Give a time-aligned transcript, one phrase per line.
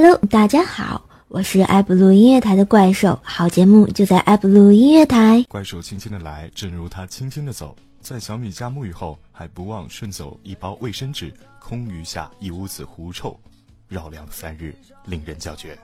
[0.00, 5.44] Hello，大家好，我是爱布鲁音乐台的怪兽，好节目就在爱布鲁音乐台。
[5.48, 13.36] 怪兽轻轻的来，正如它轻轻的走，在小米家沐浴后，还不忘顺走一包卫生纸，空余下一屋子狐臭，
[13.88, 14.72] 绕梁三日，
[15.04, 15.76] 令人叫绝。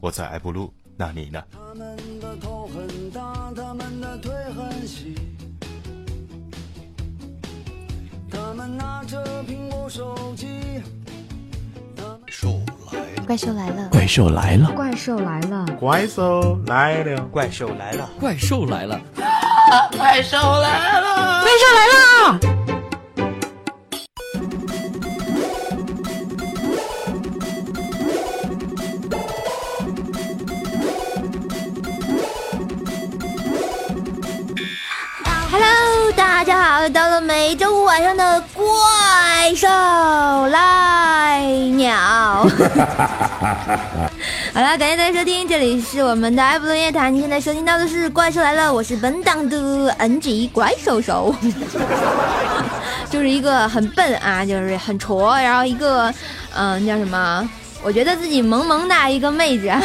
[0.00, 1.44] 我在爱布鲁，那你呢？
[1.52, 5.14] 他们的头很大，他们的腿很细，
[8.30, 10.46] 他们拿着苹果手机。
[13.26, 13.88] 怪兽来了！
[13.90, 14.72] 怪兽来了！
[14.74, 15.66] 怪兽来了！
[15.78, 17.20] 怪兽来了！
[17.30, 18.08] 怪兽来了！
[18.18, 19.00] 怪兽来了！
[19.98, 21.38] 怪兽来了！
[21.44, 22.38] 怪兽来了！
[22.38, 22.77] 大
[41.98, 42.46] 鸟。
[44.54, 47.12] 好了，感谢大家收听，这里是我们的艾布伦夜谈。
[47.12, 51.34] 你现在收听到的是《怪兽来了》，我是本档的 NG 怪兽兽，
[53.10, 56.12] 就是一个很笨啊，就是很挫，然后一个
[56.54, 57.48] 嗯叫什么？
[57.82, 59.66] 我觉得自己萌萌的一个妹子。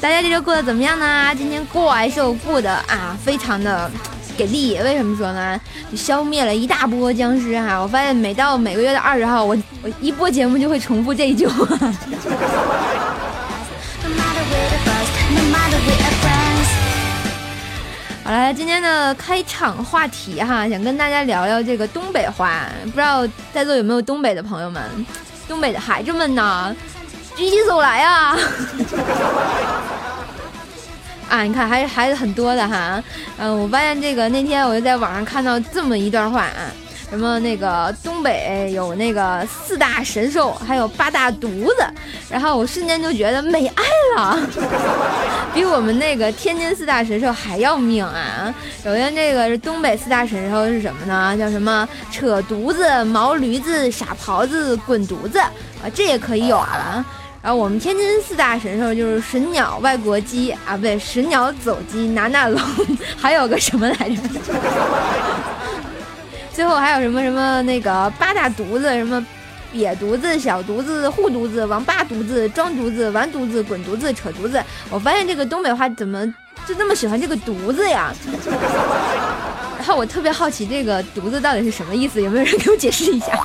[0.00, 1.34] 大家这周过得怎么样呢？
[1.36, 3.90] 今天怪兽过得啊，非常的
[4.36, 4.78] 给力。
[4.78, 5.60] 为什么说呢？
[5.90, 7.78] 就消灭了一大波僵尸哈。
[7.78, 11.66] 我发现每到每个月的二十号，我我一播节目就会重复这一句话。
[18.24, 22.62] 好了，今天的开场话题哈，想跟大家聊聊这个东北话。
[22.84, 24.82] 不知道在座有没有东北的朋友们？
[25.48, 26.74] 东北的孩子们呢？
[27.36, 28.36] 举起手来啊！
[31.28, 33.02] 啊，你看，还是还是很多的哈。
[33.38, 36.70] 嗯，我发现这个那天我就在网上看到这么一段话啊，
[37.10, 41.84] 什么那个东北有那个四大神兽，还有八大犊子，
[42.30, 43.82] 然后我瞬间就觉得没爱
[44.16, 44.38] 了，
[45.52, 48.54] 比我们那个天津四大神兽还要命啊！
[48.84, 51.36] 首先，这个是东北四大神兽是什么呢？
[51.36, 57.04] 叫什么扯犊子、毛驴子、傻狍子、滚犊子啊，这也可以有了。
[57.46, 62.60] 然后我们天津四大神兽就是神鸟、外国鸡啊，不对，神鸟、走鸡、拿拿龙，
[63.16, 64.16] 还有个什么来着？
[66.52, 69.24] 最后还有什么什么那个八大犊子，什么
[69.72, 74.60] 瘪犊子、小犊子、护犊子、王八犊子、装犊子、完犊子、滚犊子、扯犊子。
[74.90, 76.26] 我发现这个东北话怎么
[76.66, 78.12] 就那么喜欢这个犊子呀？
[79.78, 83.38] 然 后我特别好奇这个犊子到底是什么意思，有没有人给我解释一下？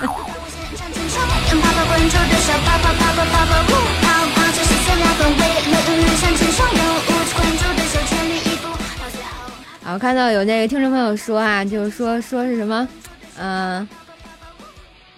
[9.94, 12.88] 我看到有那个听众朋友说啊，就是说说是什么，
[13.38, 13.88] 嗯，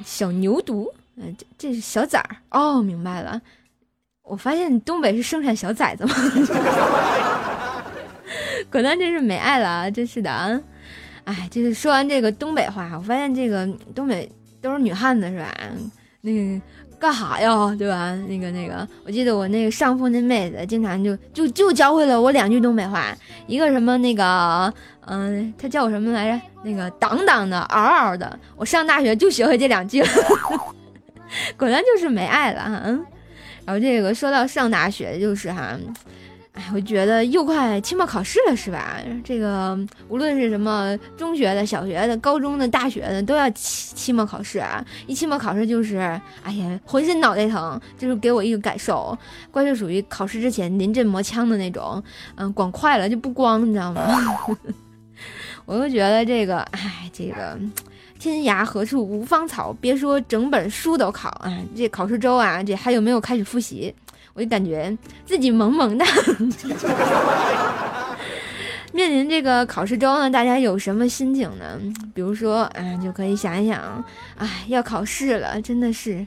[0.03, 3.39] 小牛犊，嗯，这这是小崽儿哦，明白了。
[4.23, 6.15] 我发现东北是生产小崽子吗？
[8.71, 10.59] 果断真是没爱了啊，真是的啊。
[11.25, 14.27] 哎，就是说完这个东北话，我发现这个东北
[14.59, 15.53] 都是女汉子是吧？
[16.23, 16.61] 那个。
[16.99, 18.15] 干哈呀，对吧？
[18.29, 23.13] 那个那个，我记得我那个上铺那妹子经常就就就教会了我两句东北话，
[23.45, 24.73] 一个什么那个，
[25.05, 26.41] 嗯，她叫我什么来着？
[26.63, 28.39] 那个当当的，嗷嗷的。
[28.55, 30.07] 我上大学就学会这两句了，
[31.59, 32.79] 果然就是没爱了哈。
[33.65, 35.77] 然后这个说到上大学，就是哈。
[36.53, 39.01] 哎，我觉得又快期末考试了，是吧？
[39.23, 39.75] 这个
[40.07, 44.85] 无论是什么中学的、小学的、高中的、大学的，都要期期末考试啊！
[45.07, 45.97] 一期末考试就是，
[46.43, 49.17] 哎呀，浑身脑袋疼，就是给我一个感受，
[49.49, 52.01] 怪就属于考试之前临阵磨枪的那种，
[52.35, 54.05] 嗯，光快了就不光，你知道吗？
[55.65, 57.57] 我就觉得这个，哎，这个
[58.19, 63.91] 天涯何处无芳草，别说整本书都考啊，这考试周啊，这还有没有开始复习？
[64.33, 64.95] 我就感觉
[65.25, 66.05] 自己萌萌的。
[68.91, 71.79] 面临这个考试周呢，大家有什么心情呢？
[72.13, 74.03] 比如说，嗯，就可以想一想，
[74.37, 76.25] 哎，要考试了，真的是，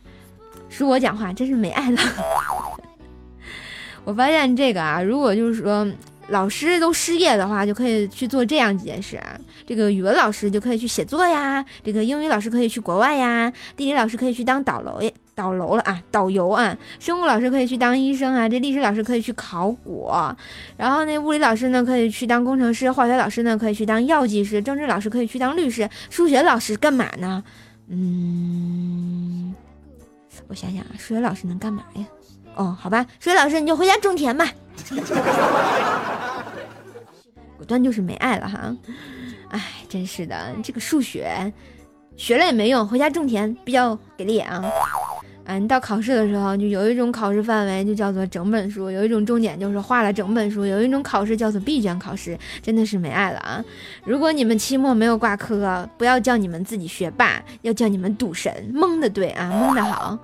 [0.70, 2.00] 恕我讲话，真是没爱了。
[4.04, 5.86] 我发现这个啊，如果就是说。
[6.28, 9.38] 老师都失业的话，就可以去做这样几件事啊。
[9.64, 16.76] 这个语文老师就可以去写作呀，这个英语老师可以去国外呀，地理老师可以去当导游，倒楼了啊，导游啊。
[16.98, 20.10] 生物老师可以去当医生啊，这历史老师可以去考古，
[20.76, 27.44] 然后那物理老师呢可以去当工程师，化学老师呢可以去当药剂师，政治老师可以去当律师，数学老师干嘛呢？
[27.88, 29.54] 嗯，
[30.48, 32.04] 我想想啊，数学老师能干嘛呀？
[32.54, 34.50] 哦，好吧，数学老师你就回家种田吧。
[37.58, 38.74] 果断就是没爱了哈，
[39.50, 41.52] 哎，真是的，这个数学
[42.16, 44.64] 学了也没用，回家种田比较给力啊。
[45.48, 53.64] 嗯，到考试的时候，就有一种考试范围就叫做整本书，有一种重点就是画了整本书，有一种考试叫做闭卷考试，真的是没爱了啊！
[54.04, 60.18] 如果你们期末没有挂科，不要叫你们自己学霸，要叫你们赌神，蒙的对啊，蒙的好。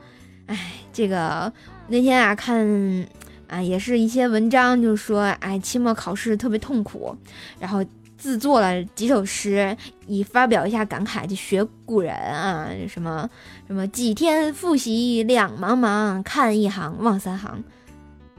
[0.47, 1.53] 哎，这个
[1.87, 3.07] 那天啊看
[3.47, 7.17] 啊也是一些文章，就说哎期末考试特别痛苦，
[7.61, 7.85] 然后。
[8.23, 9.77] 自作了几首诗，
[10.07, 13.29] 以发表一下感慨，就学古人啊，什么
[13.67, 17.61] 什么几天复习两茫茫，看一行望三行。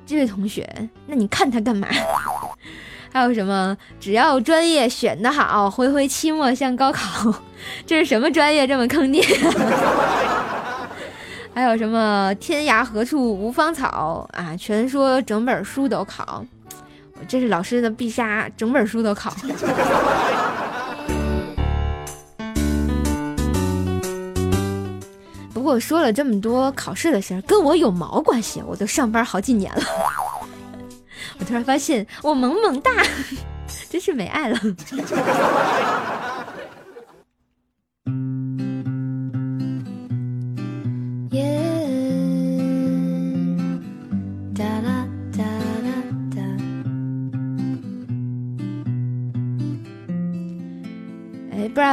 [0.06, 0.65] 这位同学，
[1.06, 1.89] 那你看他干嘛？
[3.12, 7.35] 还有什么只要专业选得好，回回期末像高考。
[7.85, 9.21] 这是什么专业这么坑爹？
[11.53, 14.56] 还有什么天涯何处无芳草啊？
[14.56, 16.45] 全说整本书都考。
[17.27, 19.33] 这是老师的必杀，整本书都考。
[25.53, 28.61] 不过说了这么多考试的事儿，跟我有毛关系？
[28.67, 29.81] 我都上班好几年了，
[31.39, 32.91] 我突然发现我萌萌哒，
[33.89, 34.59] 真是没爱了。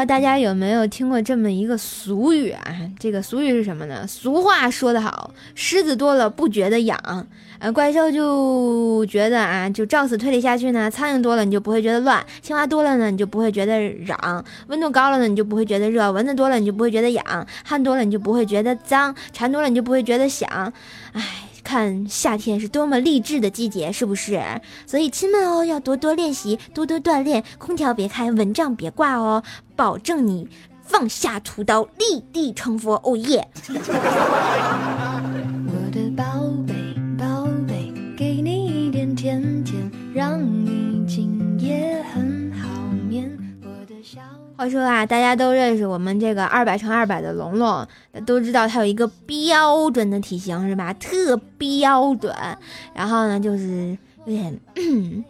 [0.01, 2.63] 道大家有没有听过这么一个俗语啊？
[2.99, 4.07] 这个俗语是什么呢？
[4.07, 6.99] 俗话说得好，虱子多了不觉得痒，
[7.59, 20.73] 呃，怪兽就觉得啊，就照此推理下去呢，苍蝇多了你就不会觉得乱，青蛙多了呢你就不会觉得嚷，温度高了呢你就不会觉得热，蚊子多了你就不会觉得痒，汗多了你就不会觉得脏，蝉多了你就不会觉得响，
[21.13, 21.50] 唉。
[21.71, 24.43] 看夏天是多么励志的季节，是不是？
[24.89, 27.45] 所以亲们哦，要多多练习，多多锻炼。
[27.59, 29.41] 空调别开，蚊帐别挂哦，
[29.77, 30.49] 保证你
[30.83, 33.01] 放下屠刀，立地成佛。
[33.05, 33.49] 哦耶！
[44.61, 47.89] 话说啊，大家都认识我们这个二百乘二百的龙龙，
[48.27, 50.93] 都知道它有一个标准的体型，是吧？
[50.93, 52.31] 特标准。
[52.93, 53.97] 然后呢，就是
[54.27, 54.61] 有点，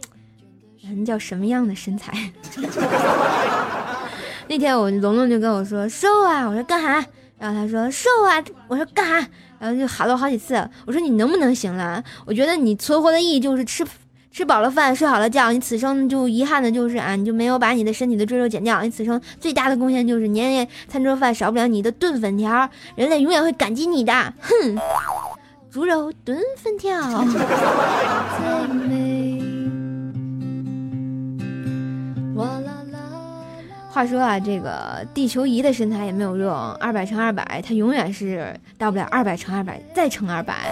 [0.83, 2.11] 人叫什么样的身材？
[4.49, 7.05] 那天我龙龙就跟我说瘦啊，我说干啥？
[7.39, 9.29] 然后他说瘦啊，我说干啥？
[9.59, 10.55] 然后就喊了我好几次，
[10.85, 12.03] 我说你能不能行了？
[12.25, 13.87] 我觉得你存活的意义就是吃。
[14.31, 18.81] 吃饱了饭，睡好了觉，你此生就遗憾的就是啊，你就没有把你的身体的赘肉减掉。
[18.81, 24.13] 你此生最大的贡献就是年夜餐桌饭少不了你的炖粉条，人类永远会感激你的。
[24.39, 24.77] 哼，
[25.69, 27.25] 猪肉炖粉条。
[33.89, 40.71] 话说啊，这个地球仪的身材也没有用，二百乘二百，它永远是到不了二百乘二百再乘二百。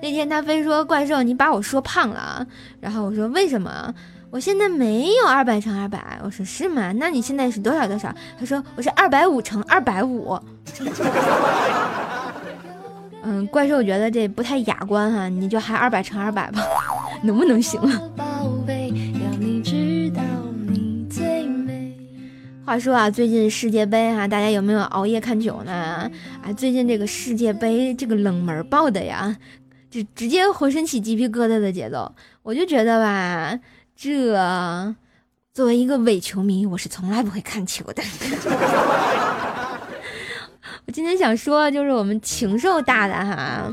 [0.00, 2.46] 那天他非说怪兽，你把我说胖了，
[2.80, 3.94] 然后我说为什么？
[4.30, 6.20] 我现在没有二百乘二百。
[6.22, 6.92] 我说是吗？
[6.92, 8.14] 那你现在是多少多少？
[8.38, 10.38] 他说我是二百五乘二百五。
[13.22, 16.62] 嗯，怪兽觉得这不太雅观哈，你就还二百乘二百吧，
[17.24, 18.00] 能不能行了？
[22.64, 25.72] 话说啊，最近世界杯哈，大家有没有熬夜看球呢？
[26.44, 29.34] 啊，最近这个世界杯这个冷门爆的呀，
[29.90, 32.12] 就直接浑身起鸡皮疙瘩的节奏。
[32.42, 33.58] 我就觉得吧，
[33.96, 34.94] 这
[35.52, 38.02] 作为一个伪球迷，我是从来不会看球的。
[40.86, 43.70] 我今天想说，就是我们禽兽大的哈。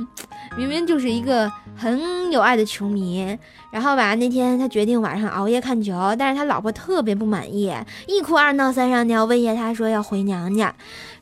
[0.58, 3.38] 明明就是一个很有爱的球迷，
[3.72, 7.74] 然后吧，那天他决定晚上熬夜看球，但是他老婆特别不满意，
[8.08, 10.74] 一哭二闹三上吊，威胁他说要回娘家。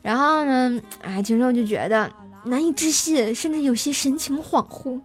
[0.02, 2.08] 然后呢，哎，禽兽就觉得
[2.44, 5.00] 难以置信，甚至有些神情恍惚。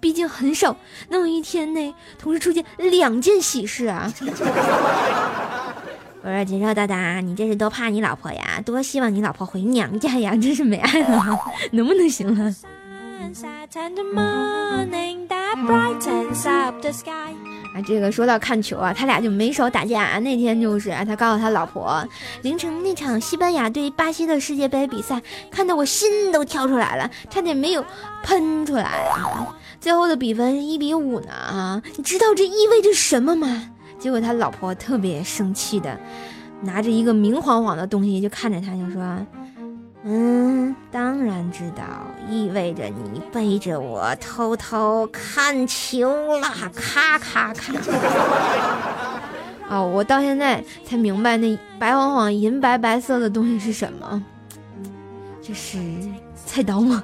[0.00, 0.76] 毕竟很少
[1.08, 4.12] 能有一天内同时出现两件喜事啊。
[6.22, 8.60] 我说锦少大大，你这是多怕你老婆呀？
[8.64, 10.36] 多希望你老婆回娘家呀？
[10.36, 11.38] 真是没爱了，
[11.72, 12.54] 能不能行了？
[17.74, 20.20] 啊，这个说到看球啊，他俩就没少打架。
[20.20, 22.06] 那天就是他告诉他老婆，
[22.42, 27.84] 凌晨那场西班牙对巴西的世界杯比赛，看得我心都跳出来了，差点没有
[28.22, 29.10] 喷出来。
[29.80, 31.32] 最后的比分是一比五呢。
[31.32, 33.70] 啊，你知道这意味着什么吗？
[33.98, 35.98] 结果他老婆特别生气的，
[36.60, 39.02] 拿着一个明晃晃的东西就看着他，就说。
[40.06, 41.82] 嗯，当然知道，
[42.28, 47.72] 意味着你背着我偷偷看球啦，咔咔咔。
[49.70, 54.22] 哦，我到现在才明白那白晃晃、银白白色的东西是什么，
[55.40, 55.78] 这是
[56.44, 57.02] 菜刀吗？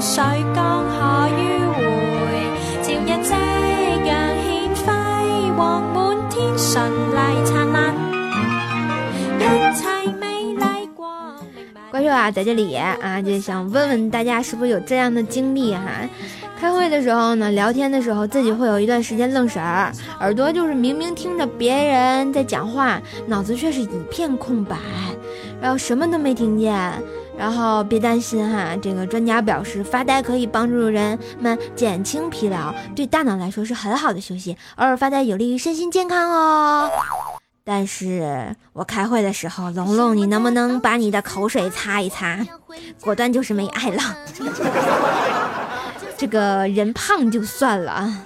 [0.00, 0.22] 水
[0.54, 1.32] 江夏迂
[1.72, 1.80] 回，
[2.82, 3.26] 朝日夕
[4.04, 4.06] 陽
[4.44, 4.86] 顯輝
[5.56, 5.96] 煌，滿
[6.28, 7.76] 天順麗燦爛，
[9.40, 9.42] 一
[9.74, 9.82] 切
[10.20, 10.37] 美。
[11.90, 15.82] 怪兽啊，在这里啊，就想问问大家，是不是有这样的经历哈、
[16.60, 19.90] 开会的时候呢，聊天的时候，自己会有一段时间愣神儿，
[20.20, 24.76] 耳朵就是明明听着别人在讲话，脑子却是一片空白，
[25.62, 26.92] 然后什么都没听见。
[27.38, 34.56] 然后别担心哈，这个专家表示，发呆可以帮助人们减轻疲劳，对大脑来说是很好的休息。
[34.76, 36.90] 偶尔发呆有利于身心健康哦。
[37.70, 42.38] 但是我开会的时候，龙龙，你能不能把你的口水擦一擦？
[42.98, 44.00] 果断就是没爱了。
[46.16, 48.24] 这个人胖就算了啊，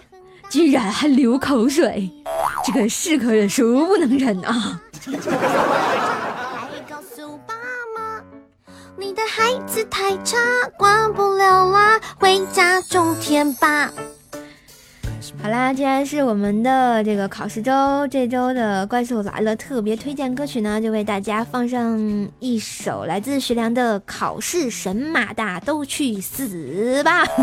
[0.48, 2.08] 居然还流口水，
[2.64, 4.80] 这个是可忍孰不能忍啊！
[5.04, 7.52] 还告诉爸
[7.96, 8.22] 妈，
[8.96, 10.38] 你的孩子太差，
[10.78, 13.90] 管不了啦，回家种田吧。
[15.42, 17.72] 好啦，既然是我们的这个考试周，
[18.08, 21.98] 这周的《怪兽来了》特别推荐歌曲呢，就为大家放上
[22.38, 27.24] 一首来自徐良的《考试神马大都去死吧》。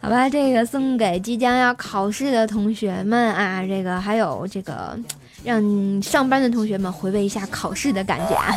[0.00, 4.98] 好吧，这个送给即将要考试的同学们啊，这个还有这个
[5.44, 8.56] 让上班的同学们回味一下考试的感觉啊。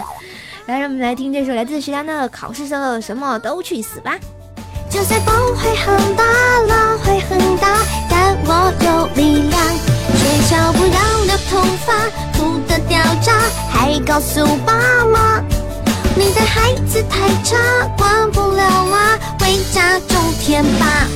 [0.67, 4.15] 来，让我们来听这首来自徐良的《考试的什么都去死吧》。
[4.89, 6.23] 就算风会很大，
[6.67, 6.97] 浪
[7.29, 7.67] 很大，
[8.09, 9.59] 但我有力量。
[10.15, 11.93] 学校不让留头发，
[12.37, 13.33] 哭得掉渣，
[13.71, 14.73] 还告诉爸
[15.05, 15.41] 妈，
[16.15, 17.57] 你的孩子太差，
[17.97, 21.07] 管不了啦，回家种田吧。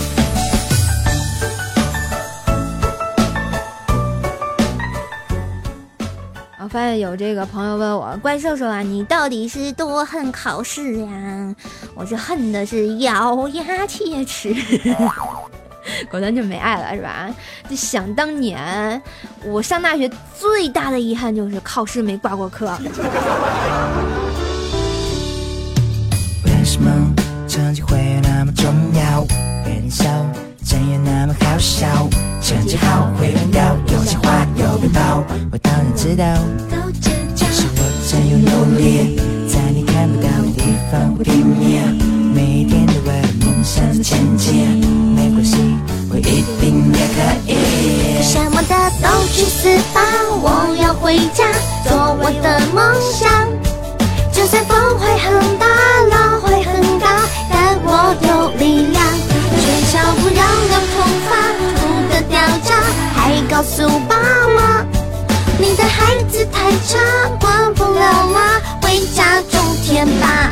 [6.59, 11.55] 我发现有这个朋友问我，怪兽兽啊，你到底是多恨考试呀？
[11.95, 14.53] 我是恨的是咬牙切齿，
[16.09, 17.29] 果断就没爱了是吧？
[17.69, 19.01] 就想当年，
[19.43, 22.77] 我上大学最大的遗憾就是考试没挂过科。
[26.45, 26.91] 为什么
[27.47, 29.21] 成绩会那么重要？
[29.21, 29.27] 有
[29.65, 30.05] 点笑，
[30.65, 31.87] 真也那么好笑。
[32.41, 36.23] 成绩好会变掉，有些话有被爆，我当然知道。
[36.69, 44.96] 都知道是我真有努力，在你看不到的地方拼命，每一天都为了梦想前进。
[45.37, 45.57] 没关系，
[46.09, 48.23] 我一定也可以。
[48.23, 50.01] 什么的都去死吧！
[50.41, 51.45] 我要回家
[51.87, 53.29] 做我的梦想。
[54.33, 55.67] 就算风会很大，
[56.09, 59.03] 浪会很大，但我有力量。
[59.61, 61.29] 学校不让留头发，
[61.77, 62.73] 秃的掉渣，
[63.13, 64.17] 还告诉爸
[64.55, 64.83] 妈，
[65.59, 66.97] 你的孩子太差，
[67.39, 70.49] 管不了啦，回家种田吧。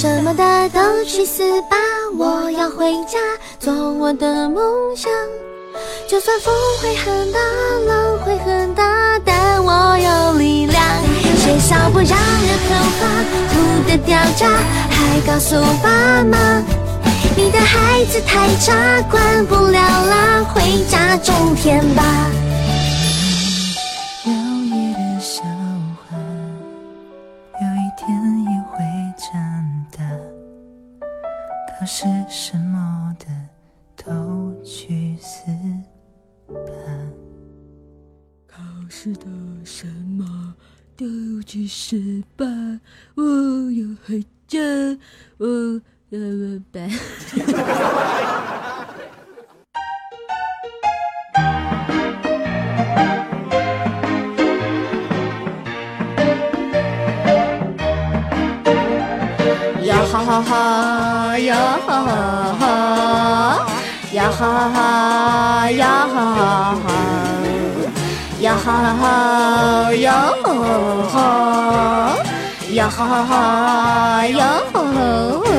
[0.00, 1.76] 什么的都去死吧！
[2.16, 3.18] 我要回家
[3.58, 4.62] 做我的梦
[4.94, 5.10] 想。
[6.06, 7.40] 就算风会很大，
[7.88, 10.80] 浪会很大，但我有力量。
[11.38, 13.08] 学校不让留头发，
[13.50, 14.46] 土的掉渣，
[14.88, 16.62] 还告诉爸妈，
[17.36, 22.04] 你的孩子太差，管不了啦，回家种田吧。
[38.98, 39.26] 考试的
[39.64, 40.54] 什么
[40.96, 41.06] 都
[41.46, 42.44] 去死吧！
[43.14, 43.22] 我
[43.70, 44.58] 要回家，
[45.38, 45.46] 我
[46.10, 46.78] 呃不。
[59.84, 62.66] 呀哈哈哈呀哈哈哈
[64.12, 67.27] 呀哈哈哈呀哈哈哈
[68.40, 70.54] 呀哈哈哈呀哈
[71.10, 72.16] 哈
[72.70, 75.50] 呀哈哈哈呀哈哈哈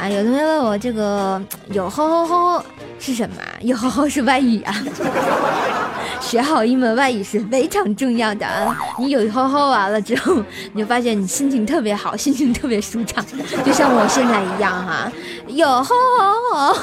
[0.00, 0.08] 啊！
[0.08, 1.38] 有同学问我这个
[1.72, 2.64] 有吼吼吼
[2.98, 3.36] 是什么？
[3.60, 4.74] 有吼吼是外语啊。
[6.22, 8.74] 学好一门外语是非常重要的啊！
[8.98, 10.36] 你有吼吼完了之后，
[10.72, 13.22] 你就发现你心情特别好，心情特别舒畅，
[13.62, 15.12] 就像我现在一样哈，
[15.48, 16.74] 有吼吼吼。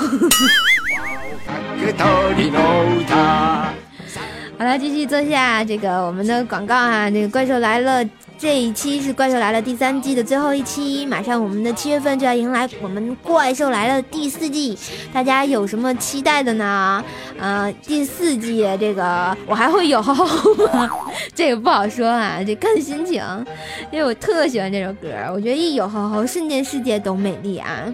[4.57, 8.01] 好了，继续做下这个我们的广告哈，那个怪兽来了
[8.37, 14.77] 这一期是《怪兽来了》第三季的最后一期，马上我们的七月份就要迎来我们《怪兽来了》第四季，
[15.13, 17.03] 大家有什么期待的呢？
[17.39, 20.15] 呃，第四季这个我还会有吗？
[21.33, 23.23] 这个不好说啊，这看心情，
[23.91, 27.85] 因为我特喜欢这首歌，我觉得一有吼吼，瞬间世界都美丽啊。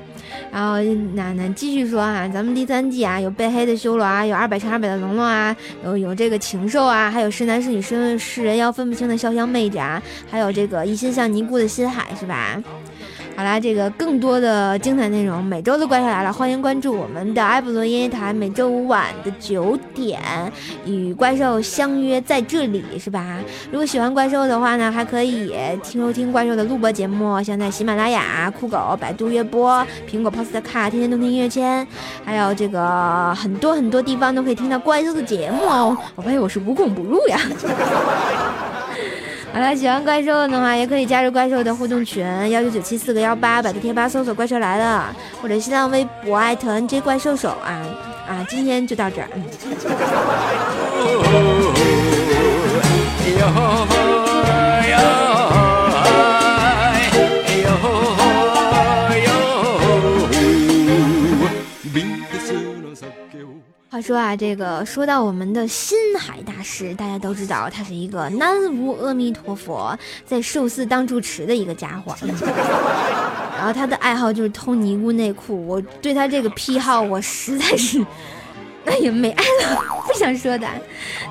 [0.51, 0.81] 然后
[1.13, 12.57] 那那继续说啊，咱们第三季啊，有被黑的修罗啊，有二百乘二百的龙龙啊，有有这个禽兽啊，还有是男是女是是人妖分不清的潇湘妹子啊，还有这个一心向尼姑的心海是吧？
[13.35, 20.19] 好啦，这个更多的精彩内容，每周的怪兽来了，欢迎关注我们的埃普罗音乐台，每周五晚的九点
[20.85, 23.37] 与怪兽相约在这里，是吧？
[23.71, 31.87] 如果喜欢怪兽的话呢，还可以听收听怪兽的录播节目，像在喜马拉雅、酷狗、百度乐播、苹果 Podcast、天天动听音乐签，
[32.25, 35.97] 还有这个很多很多地方都可以听到怪兽的节目哦。
[36.15, 37.39] 我发现我是无孔不入呀。
[39.53, 47.83] 好了，喜欢怪兽的话，也可以加入怪兽的互动群幺九九七四个幺八，百度贴吧搜索“怪兽来了”，或者新浪微博艾特 NJ 怪兽手啊
[48.27, 48.45] 啊！
[48.49, 49.43] 今天就到这儿，嗯。
[64.01, 72.15] 说啊，这个说到我们的心海大师，大家都知道他是一个南无阿弥陀佛，在寿司当住持的一个家伙。
[73.57, 78.03] 然后他的爱好就是偷尼姑内裤，我对他这个癖好，我实在是，
[78.83, 80.67] 那也没爱了，不想说的。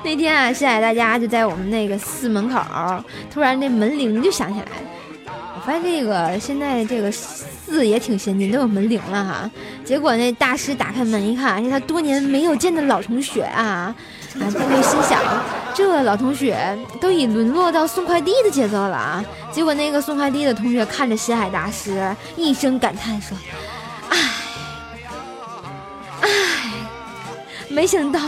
[0.03, 2.61] 那天啊，西海大家就在我们那个寺门口，
[3.29, 4.67] 突然这门铃就响起来。
[5.25, 7.11] 我发现这个现在这个
[7.71, 9.49] 寺也挺先进，都有门铃了哈。
[9.85, 13.95] 结果那大师打开门一看，是他多年没有见的老同学啊啊！
[14.35, 15.19] 他就心想，
[15.73, 19.23] 这老同学都已沦落到送快递的节奏了啊！
[19.51, 23.37] 结果那个送快递的同学看着西海大师，一声感叹说
[24.09, 24.17] ：“唉，
[26.21, 26.29] 唉，
[27.69, 28.19] 没想到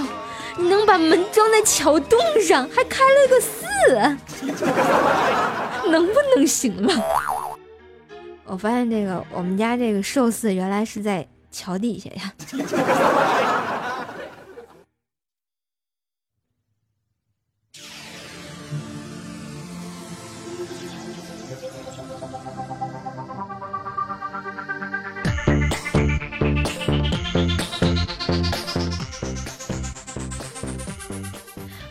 [0.58, 4.18] 你能把门装在桥洞上，还开了个寺，
[5.90, 6.94] 能不能行了？”
[8.46, 12.34] 我发现这个我们家这个寿司原来是在桥底下呀。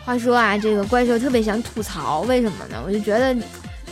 [0.04, 2.82] 话说啊，这个怪兽特别想吐槽，为什么呢？
[2.84, 3.34] 我就觉得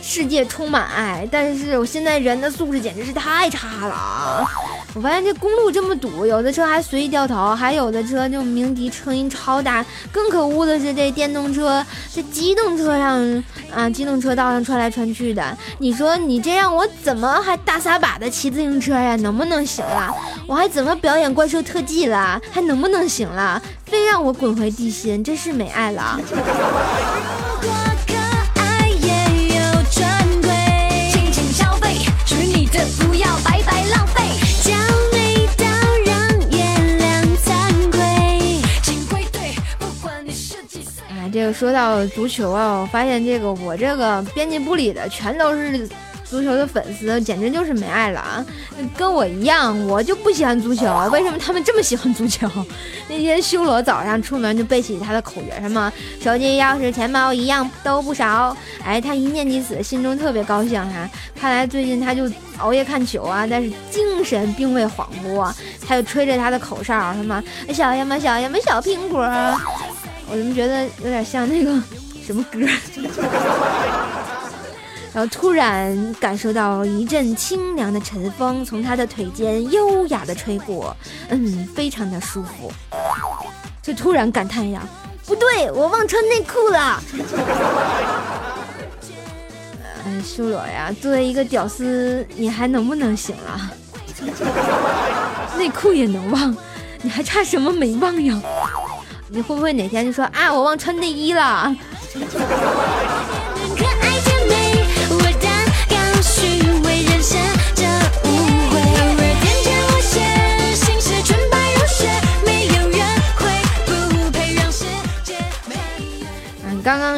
[0.01, 4.45] 世界充满爱，但是我现在人的素质简直是太差了！
[4.93, 9.85] 我发现这公路这么堵，有的车还随意掉头，还有的车就鸣笛声音超大。
[10.11, 15.57] 更可恶的是这电动车在机动车上啊，机动车道上穿来穿去的。
[15.77, 19.15] 你说你这让我怎么还大撒把的骑自行车呀？
[19.17, 20.13] 能不能行了？
[20.45, 22.41] 我还怎么表演怪兽特技了？
[22.51, 23.61] 还能不能行了？
[23.85, 26.19] 非让我滚回地心，真是没爱了。
[41.61, 45.87] 说到足球啊，我发现这个我这个编辑部里的全都是
[46.25, 48.43] 足球的粉丝，简直就是没爱了啊！
[48.97, 52.49] 跟我一样，我就不喜欢足球，为什么他们这么喜欢足球？
[53.07, 58.57] 那天修罗早上出门就背起他的口诀，什么手机、钥匙、钱包一样都不少。
[58.83, 61.07] 哎，他一念及此，心中特别高兴哈。
[61.39, 65.53] 看来最近他就熬夜看球啊，但是精神并未恍惚，
[65.87, 69.23] 他就吹着他的口哨，什么小呀嘛小呀嘛小苹果。
[70.31, 71.71] 我怎么觉得有点像那个
[72.25, 72.59] 什么歌？
[75.13, 80.95] 然后突然感受到一阵清凉的晨风从他的腿间优雅的吹过，
[81.27, 82.71] 嗯，非常的舒服。
[83.81, 84.81] 就突然感叹呀，
[85.25, 87.03] 不对，我忘穿内裤了。
[90.05, 93.69] 哎，修罗呀，作为一个屌丝，你还能不能行了？
[95.57, 96.55] 内裤也能忘，
[97.01, 98.41] 你还差什么没忘呀？
[99.33, 101.73] 你会不会哪天就说啊，我忘穿内衣了？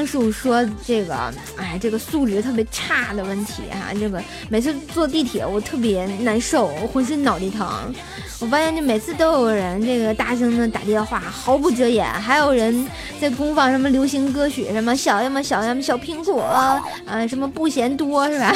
[0.05, 1.15] 就，是说这个，
[1.57, 7.93] 哎，这个素质特别差的问题啊，这个每次坐地铁我特别难受，我浑身脑袋疼。
[8.39, 12.85] 我发现这每次都有人这个大声的打电话，毫不遮掩，还有人
[13.21, 18.53] 在公放什么流行歌曲，什么小呀么小呀么小苹果，啊，什么不嫌多是吧？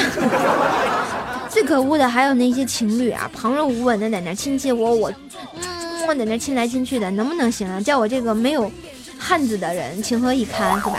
[1.48, 5.10] 最可恶的还有那些情侣啊，旁若无闻的在那亲亲我我，
[5.54, 7.80] 嗯，我在那亲来亲去的，能不能行啊？
[7.80, 8.70] 叫我这个没有
[9.18, 10.98] 汉子的人情何以堪是吧？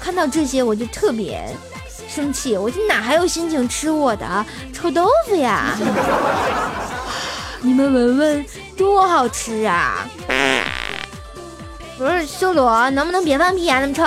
[0.00, 1.44] 看到这些我就特别
[2.08, 5.76] 生气，我就哪还有心情吃我的臭豆腐呀？
[7.62, 10.08] 你们闻闻，多好吃啊！
[11.98, 13.78] 不是修罗，能不能别放屁啊？
[13.80, 14.02] 那么臭！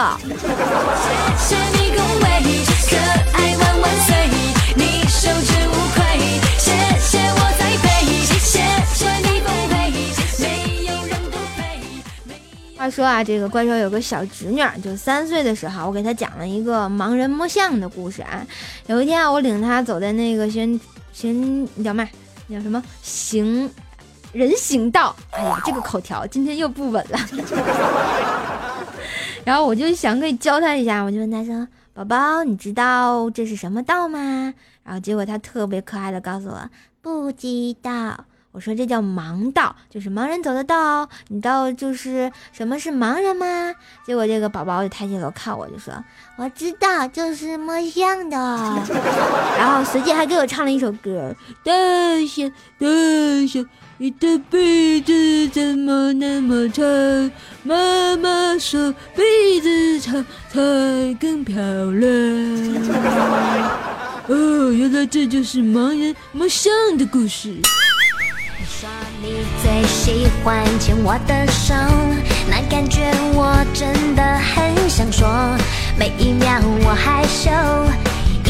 [12.84, 18.46] 话说啊，这个怪兽有个小侄女，就三岁的时候，我给她讲了一个盲人摸象的故事啊。
[18.88, 20.78] 有一天啊，我领她走在那个行
[21.14, 22.06] 行叫嘛？
[22.50, 23.72] 叫什么行
[24.34, 25.16] 人行道？
[25.32, 27.18] 哎呀，这个口条今天又不稳了。
[29.46, 31.66] 然后我就想可以教他一下，我就问他说
[31.96, 36.70] ：“宝宝，你知道这是什么道吗？”然后结果他特别可爱的告诉我
[37.02, 37.48] ：“不知
[37.82, 41.10] 道。”我说：“这叫盲道，就是盲人走的道。
[41.30, 43.74] 你道就是什么是盲人吗？”
[44.06, 45.92] 结果这个宝宝就抬起头看我，就说
[46.38, 48.38] ：“我知道，就是摸象的。
[49.58, 51.36] ”然后随即还给我唱了一首歌
[51.66, 51.74] ：“大
[52.28, 52.88] 象，大
[53.48, 53.66] 象。”
[53.98, 56.84] 你的鼻子怎么那么长？
[57.64, 60.60] 妈妈说鼻子长才
[61.20, 62.12] 更漂亮。
[64.28, 67.58] 哦，原来这就是盲人摸象的故事。
[69.26, 71.74] 你最喜欢牵我的手，
[72.50, 75.26] 那感觉我真的很想说，
[75.98, 77.50] 每一秒我害羞，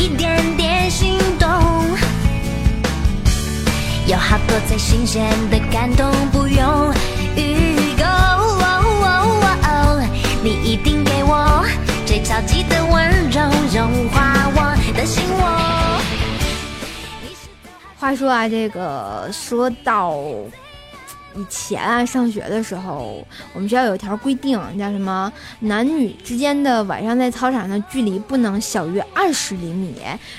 [0.01, 1.47] 一点点心动。
[4.07, 6.91] 有好多最新鲜的感动，不用
[7.35, 8.03] 预购。
[10.41, 11.63] 你一定给我
[12.05, 13.39] 最着急的温柔，
[13.71, 16.01] 融化我的心窝。
[17.97, 20.17] 话说啊，这个说到。
[21.35, 25.31] 以前啊，上学的时候，我们学校有一条规定，叫什么？
[25.61, 29.95] 男女之间的晚上在操场上距离不能小于二十厘米，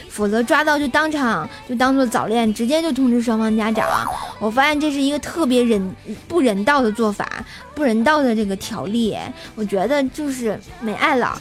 [0.09, 4.07] 否则抓到就当场就当做早恋，直接就通知双方家长。
[4.39, 5.95] 我发现这是一个特别人
[6.29, 7.29] 不人道的做法，
[7.75, 9.17] 不人道的这个条例，
[9.55, 11.41] 我觉得就是没爱了。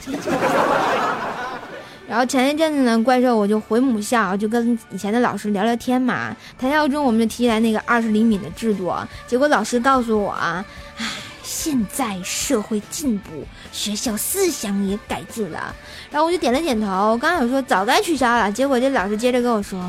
[2.14, 6.38] 然后前一阵子呢，怪兽我就回母校，就跟以前的老师聊聊天嘛。
[6.60, 8.94] 谈笑中，我们就提起来那个二十厘米的制度。
[9.26, 10.64] 结果老师告诉我啊，
[11.00, 11.08] 唉，
[11.42, 13.32] 现在社会进步，
[13.72, 15.76] 学校思想也改制了。
[16.12, 18.52] 然后我就点了点头，刚有说早该取消了。
[18.52, 19.84] 结果这老师接着跟我说，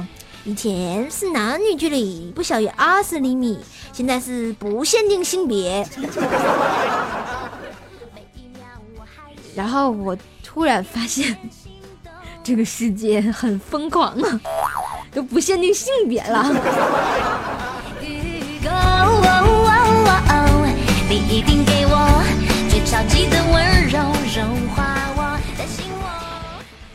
[0.44, 3.58] 以前是男女距离不小于二十厘米，
[3.92, 5.86] 现在是不限定性别。
[9.54, 11.36] 然后我突然发现。
[12.44, 14.40] 这个世界很疯狂啊，
[15.10, 16.44] 都不限定性别了。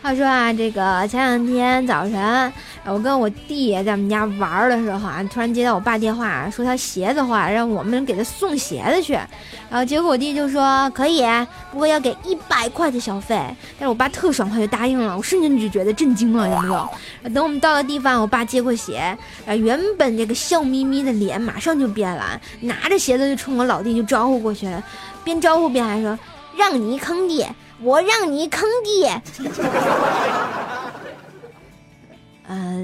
[0.02, 2.54] 话说啊，这个前两天早晨。
[2.92, 9.14] 我跟我弟在我们家玩的时候啊，突然接到我爸电话，说他鞋子坏，让我们给他送鞋子去。
[9.14, 11.24] 然后结果我弟就说可以，
[11.72, 13.36] 不过要给一百块的小费。
[13.78, 16.90] 但是我爸特爽快就答应了，我瞬间就觉得震惊了，有没有？
[17.34, 24.84] 等我们到了地方，我爸接过鞋，啊，原本这个笑眯眯的脸马上就变了，拿着鞋子就冲我老弟就招呼过去了，
[25.24, 26.18] 边招呼边还说
[26.58, 27.48] ：“让你坑爹，
[27.82, 29.22] 我让你坑爹。”
[32.50, 32.84] 呃，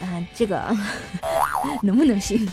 [0.00, 0.76] 呃，这个
[1.82, 2.44] 能不能行？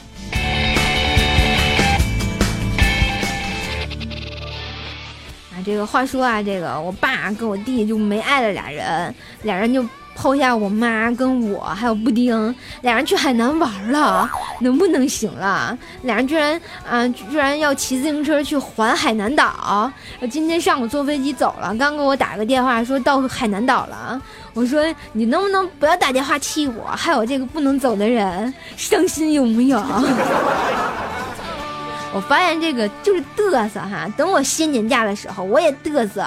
[5.52, 9.84] 啊，这个话说啊，这个我爸跟我弟就没爱了俩人，俩人就。
[10.14, 15.76] 抛下我妈跟我还有布丁，俩人去海南玩了，能不能行了？
[16.04, 19.92] 俩人居然啊，居然要骑自行车去环海南岛。
[20.30, 24.22] 今天上午坐飞机走了，刚给我打个电话说到海南岛了。
[24.54, 24.84] 我说
[25.14, 26.86] 你能不能不要打电话气我？
[26.96, 29.78] 还有这个不能走的人，伤心有木有？
[32.14, 36.26] 我发现这个就是嘚瑟哈，等我歇年假的时候我也嘚瑟。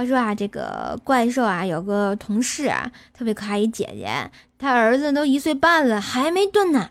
[0.00, 4.08] 他说啊，这个怪兽啊，有个同事啊，特别可爱一姐姐，
[4.58, 6.88] 她儿子都一岁半了，还没断奶。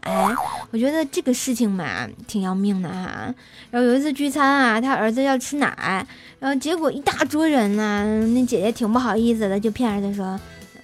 [0.70, 3.34] 我觉得这个事情嘛，挺要命的哈。
[3.72, 6.06] 然后有一次聚餐啊，他儿子要吃奶，
[6.40, 10.40] 然后结果一大桌人呢，那姐姐挺不好意思的，就骗儿子说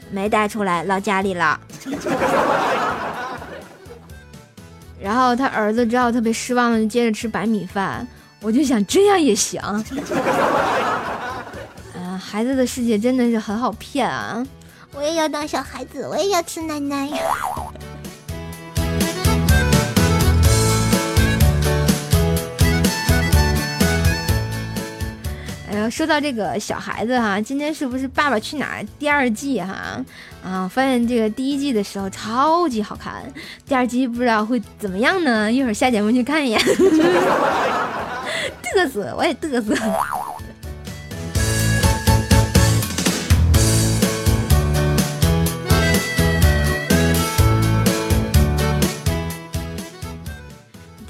[0.09, 1.59] 没带出来，落家里了。
[4.99, 8.07] 然后他儿子只好特别失望的就接着吃白米饭。
[8.41, 9.61] 我就想这样也行。
[12.35, 14.45] 啊，孩子的世界真的是很好骗啊！
[14.93, 17.07] 我也要当小孩子，我也要吃奶奶。
[25.71, 30.03] 哎呀，说到这个小孩子哈，今天是不是《爸爸去哪儿》第二季哈？
[30.43, 33.23] 啊，我发现这个第一季的时候超级好看，
[33.65, 35.49] 第二季不知道会怎么样呢？
[35.49, 36.59] 一会儿下节目去看一眼。
[38.75, 39.73] 嘚瑟，我也嘚瑟。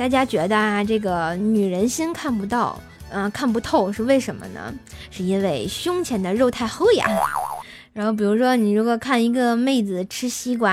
[0.05, 4.71] 大家觉得啊，这个女人心看不到，嗯、看不透是为什么呢？
[5.09, 7.07] 是因为胸前的肉太厚呀。
[7.91, 10.71] 然后比如说，你如果看一个妹子吃西瓜，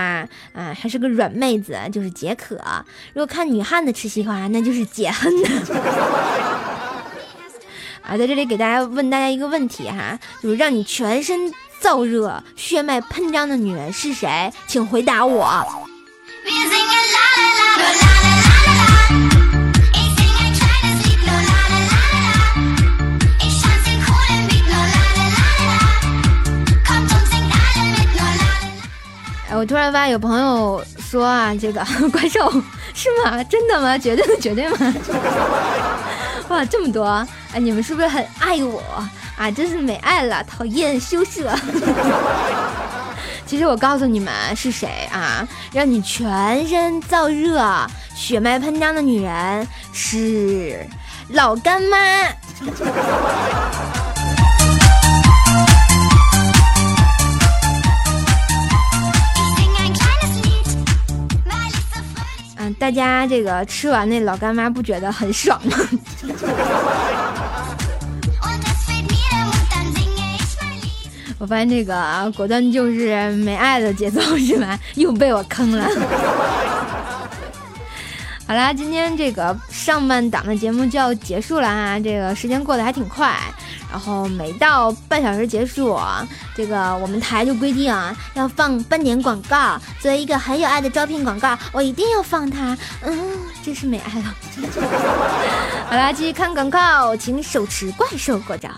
[0.52, 2.56] 啊、还是个软妹子，就是解渴；
[3.14, 5.32] 如果看女汉子吃西瓜，那就是解恨。
[8.04, 14.52] 啊，在这里给大家问大家一个问题哈，就是让你全身燥热、血脉喷张的女人是谁？
[14.66, 15.88] 请回答我。
[29.62, 32.50] 我突然发现有朋友说啊，这个 怪兽
[32.92, 33.44] 是吗？
[33.44, 33.96] 真的吗？
[33.96, 34.94] 绝对的，绝对吗？
[36.50, 37.04] 哇，这么多！
[37.52, 38.82] 哎，你们是不是很爱我
[39.38, 39.48] 啊？
[39.52, 41.48] 真是没爱了，讨厌羞涩。
[43.46, 45.46] 其实我告诉你们是谁啊？
[45.72, 47.64] 让你全身燥热、
[48.16, 50.84] 血脉喷张的女人是
[51.28, 51.96] 老干妈。
[62.72, 65.76] 嗯，大家这个吃完那老干妈不觉得很爽吗？
[71.38, 74.78] 我发现这个啊，果断就是没爱的节奏是吧？
[74.94, 75.84] 又被我坑了。
[78.46, 83.36] 好啦，今天这个上半档的节目就要结束了哈，这个时间过得还挺快。
[83.92, 86.00] 然后每到半小时结束，
[86.56, 89.78] 这个我们台就规定啊，要放半年广告。
[90.00, 92.74] 作为一个很有爱的招聘广告，我一定要放它。
[93.02, 94.34] 嗯，真是没爱了。
[95.90, 98.70] 好啦，继续看广告，请手持怪兽过招。